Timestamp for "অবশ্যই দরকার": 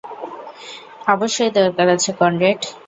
1.07-1.87